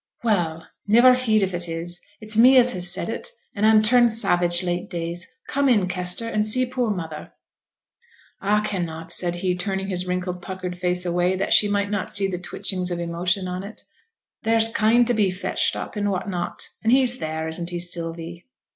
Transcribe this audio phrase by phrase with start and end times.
[0.23, 0.65] 'Well!
[0.87, 4.89] niver heed if it is it's me as said it, and I'm turned savage late
[4.89, 5.27] days.
[5.47, 7.33] Come in, Kester, and see poor mother.'
[8.41, 12.27] 'A cannot,' said he, turning his wrinkled puckered face away, that she might not see
[12.27, 13.83] the twitchings of emotion on it.
[14.41, 18.47] 'There's kine to be fetched up, and what not, and he's theere, isn't he, Sylvie?'